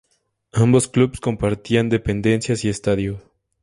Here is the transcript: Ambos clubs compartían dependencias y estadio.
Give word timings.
Ambos 0.53 0.87
clubs 0.87 1.19
compartían 1.19 1.89
dependencias 1.89 2.65
y 2.65 2.69
estadio. 2.69 3.19